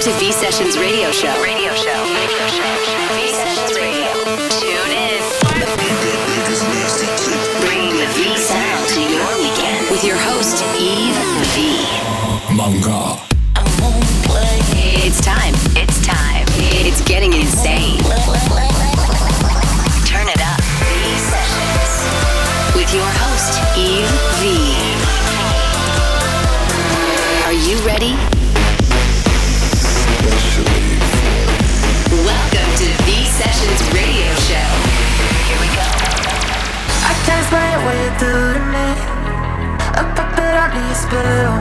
[0.00, 1.42] Welcome to V Sessions Radio Show.
[1.42, 2.09] Radio Show.
[41.10, 41.54] spill.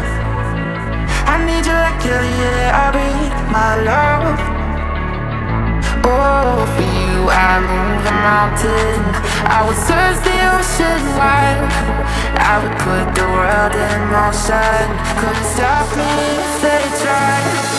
[1.25, 4.37] I need you like yeah, yeah, I breathe my love.
[6.05, 9.01] Oh, for you I move a mountain.
[9.49, 11.61] I would search the ocean wide.
[12.37, 14.85] I would put the world in motion.
[15.19, 17.78] Couldn't stop me if they tried.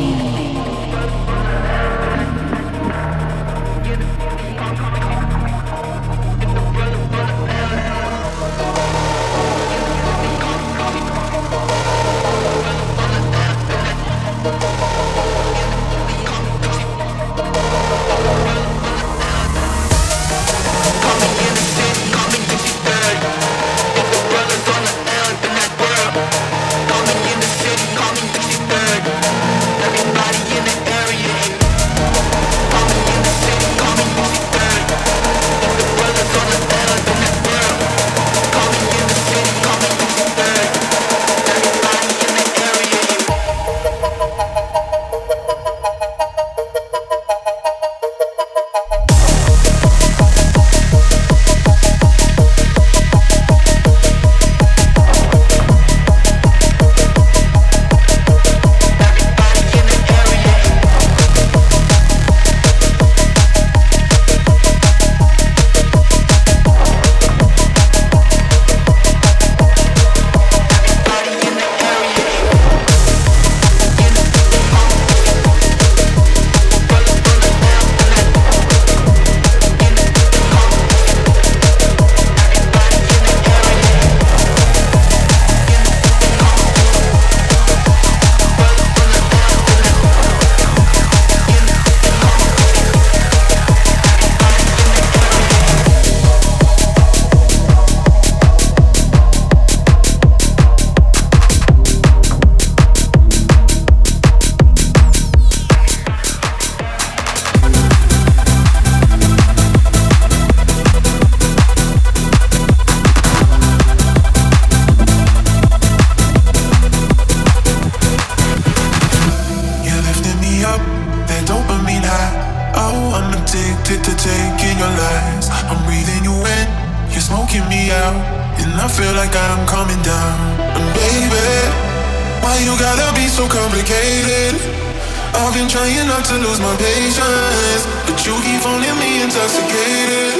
[136.31, 140.39] to lose my patience, but you keep on me intoxicated.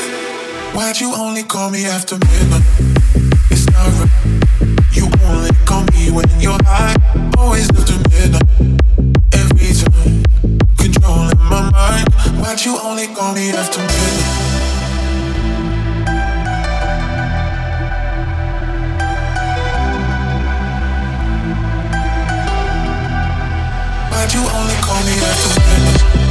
[0.74, 2.63] Why'd you only call me after midnight?
[3.51, 4.10] It's not right.
[4.93, 6.95] You only call me when you're high.
[7.38, 8.48] Always after midnight,
[9.33, 10.24] every time.
[10.77, 12.07] Controlling my mind.
[12.39, 14.50] Why'd you only call me after midnight?
[24.33, 26.30] you only call me after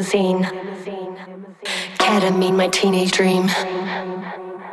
[0.00, 0.44] limousine.
[1.98, 3.50] Ketamine, my teenage dream.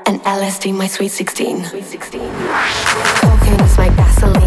[0.05, 1.63] And LSD, my sweet 16.
[1.63, 4.46] Cocaine is my gasoline.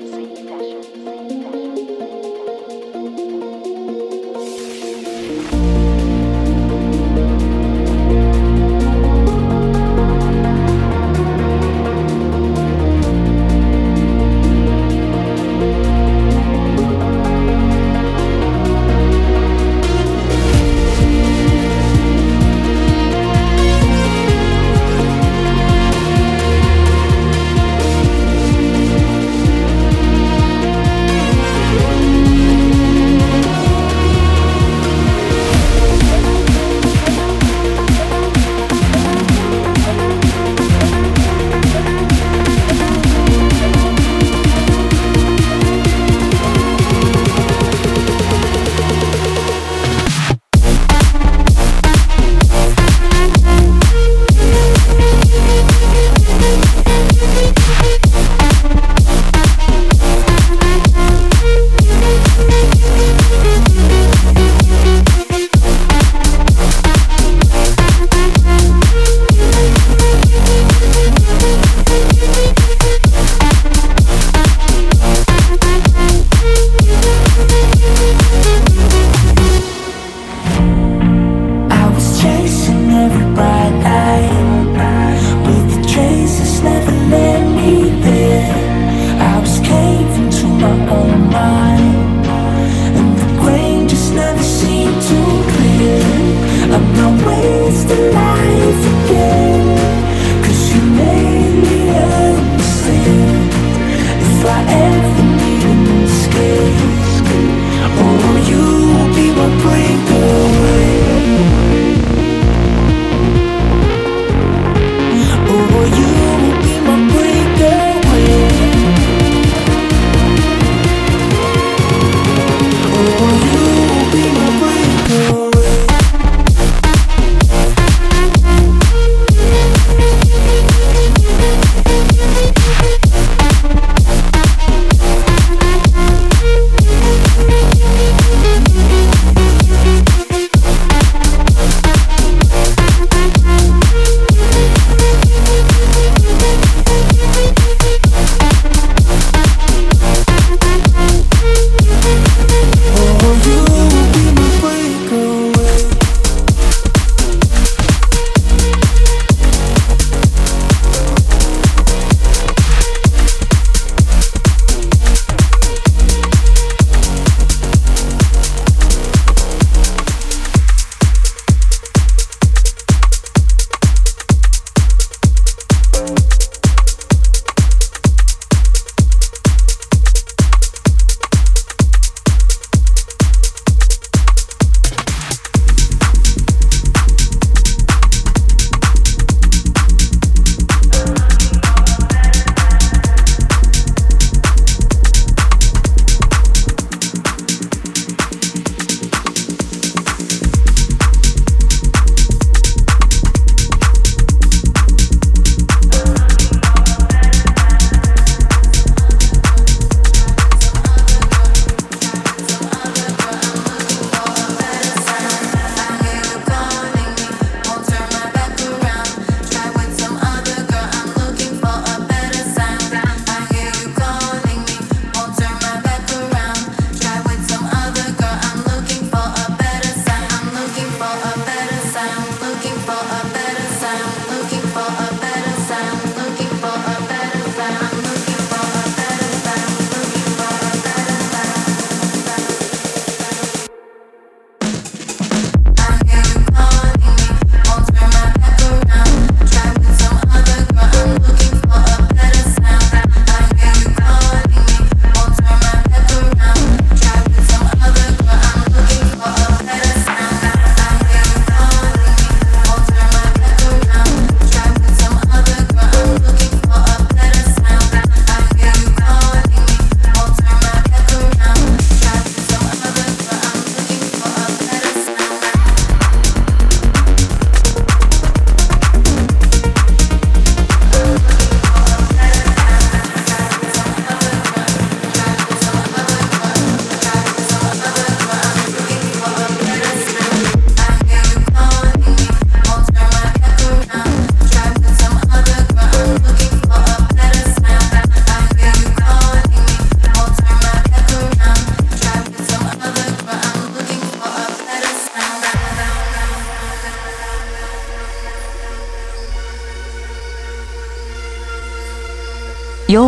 [96.73, 98.90] I'm not wasting life.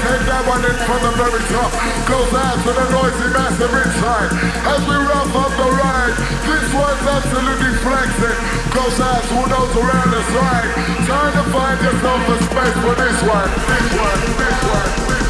[0.00, 1.70] take that one in from the very top.
[2.08, 4.30] Close eyes to the noisy massive inside.
[4.64, 6.14] As we wrap up the ride,
[6.48, 8.38] this one's absolutely flexing.
[8.72, 10.70] Close out to those around the side.
[11.04, 13.50] Time to find yourself a space for this one.
[13.68, 15.21] This one, this one, this one.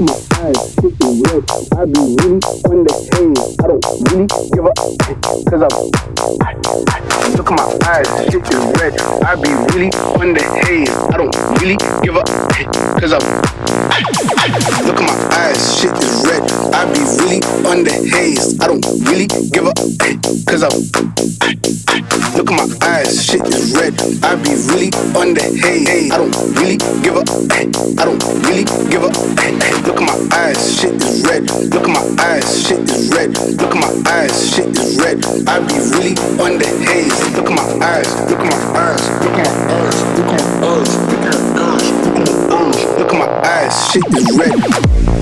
[0.00, 0.99] Come on.
[1.30, 3.54] I be really on the haze.
[3.62, 3.78] I don't
[4.10, 4.74] really give a
[5.46, 5.86] cause I'm
[7.38, 8.98] look at my eyes, shit is red.
[9.22, 10.90] I be really on the haze.
[10.90, 11.30] I don't
[11.62, 12.26] really give a
[12.98, 13.22] cause I'm
[14.82, 16.42] look at my eyes, shit is red.
[16.74, 18.58] I be really on the haze.
[18.58, 19.74] I don't really give a
[20.50, 20.82] cause I'm
[22.34, 23.94] look at my eyes, shit is red.
[24.26, 26.10] I be really on the haze.
[26.10, 26.74] I don't really
[27.06, 29.10] give a I don't really give a
[29.86, 31.19] look at my eyes, shit is red.
[31.22, 33.36] Look at my eyes, shit is red.
[33.36, 35.22] Look at my eyes, shit is red.
[35.46, 37.36] I be really the haze.
[37.36, 40.66] Look at my eyes, look at my eyes, look at my eyes, look at my
[40.66, 44.38] eyes, look at my eyes, look at my eyes, look at my eyes, shit is
[44.38, 44.50] red.
[44.50, 45.19] Red.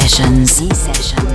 [0.00, 0.52] sessions.
[0.52, 0.78] Sessions.
[0.78, 1.27] Sessions.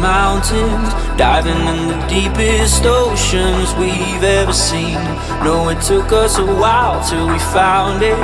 [0.00, 0.88] Mountains,
[1.18, 4.98] diving in the deepest oceans we've ever seen.
[5.44, 8.18] No, it took us a while till we found it.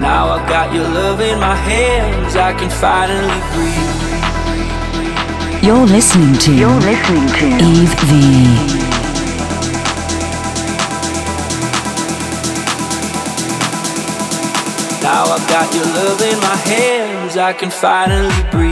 [0.00, 4.12] Now I got your love in my hands, I can finally breathe.
[5.64, 8.92] You're listening to You're listening to Yves V.
[15.02, 18.71] Now I've got your love in my hands, I can finally breathe.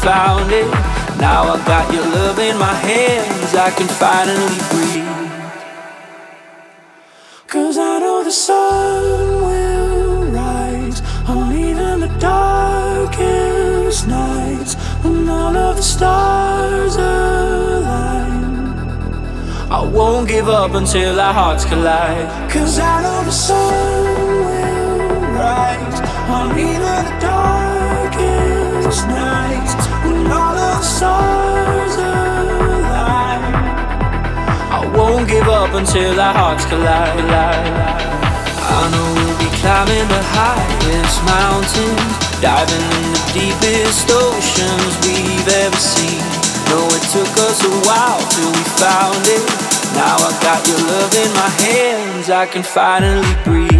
[0.00, 0.66] Found it.
[1.20, 5.30] Now I got your love in my hands, I can finally breathe.
[7.46, 15.76] Cause I know the sun will rise on even the darkest nights when all of
[15.76, 18.44] the stars align.
[19.70, 22.50] I won't give up until our hearts collide.
[22.50, 24.14] Cause I know the sun
[24.46, 26.00] will rise
[26.36, 29.29] on even the darkest nights
[31.00, 33.40] stars align.
[34.78, 37.24] I won't give up until our hearts collide.
[38.76, 42.12] I know we'll be climbing the highest mountains,
[42.44, 46.20] diving in the deepest oceans we've ever seen.
[46.68, 49.44] No, it took us a while till we found it.
[49.96, 53.79] Now I got your love in my hands, I can finally breathe.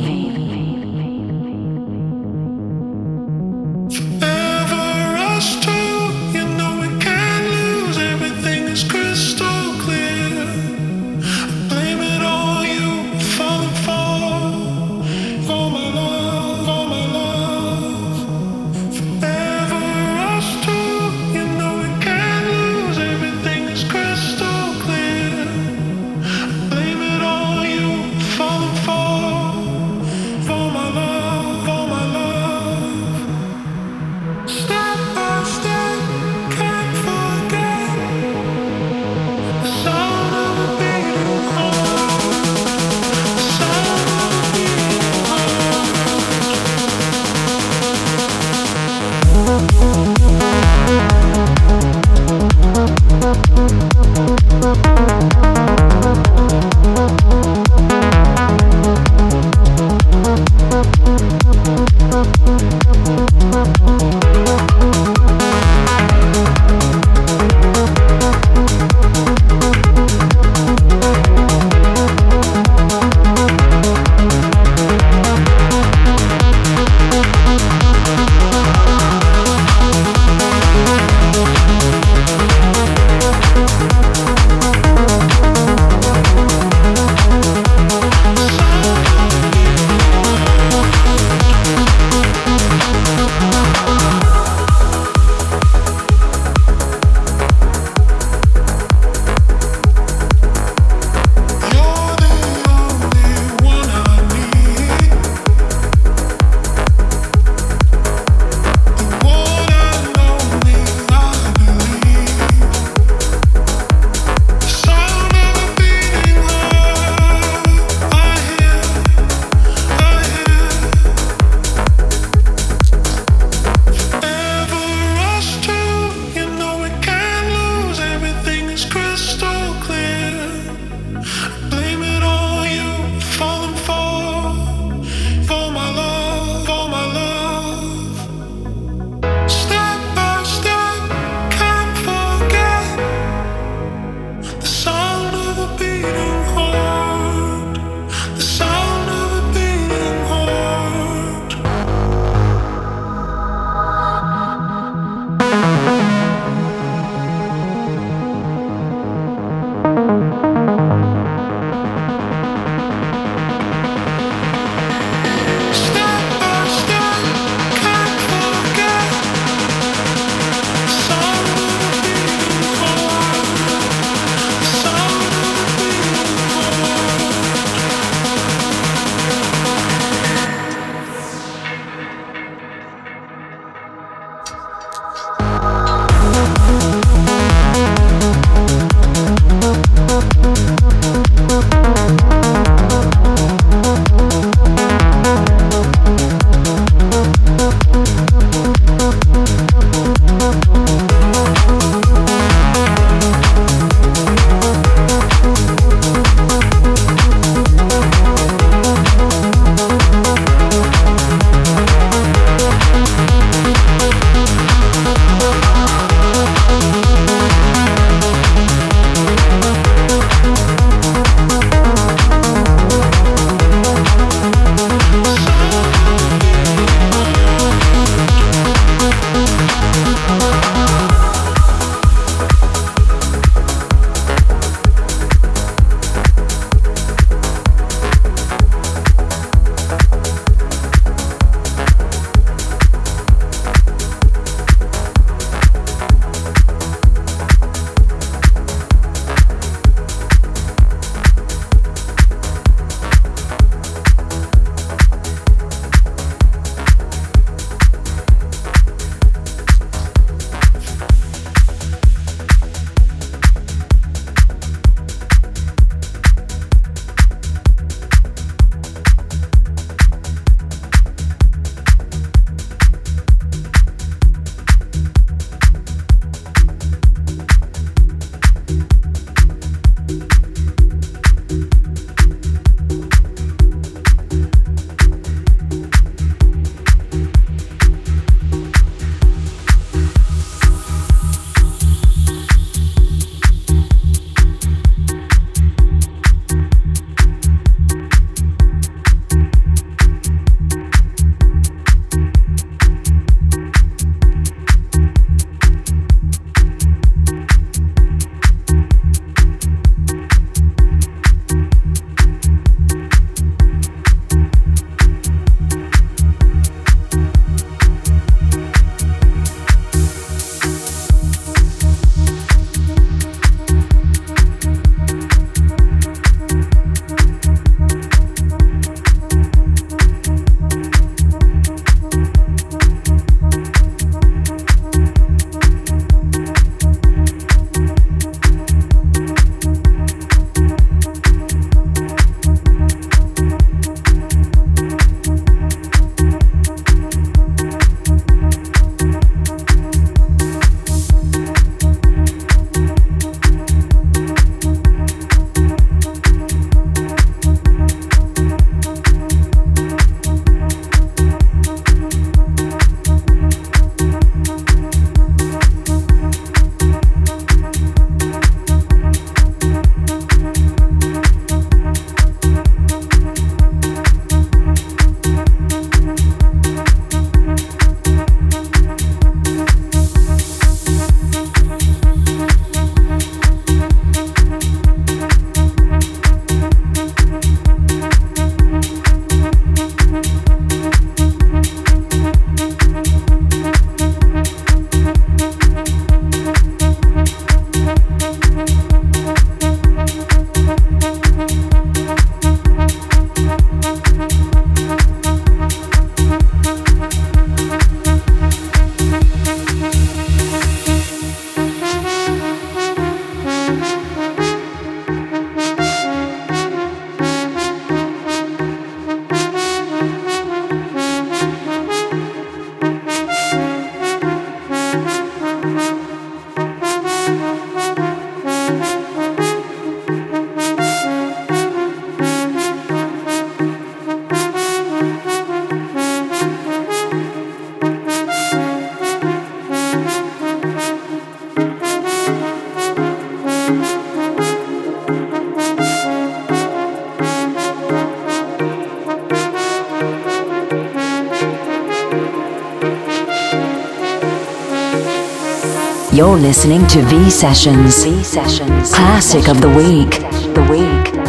[456.51, 458.03] listening to V Sessions.
[458.03, 458.93] V Sessions.
[458.93, 460.19] Classic of the week.
[460.53, 461.20] The week.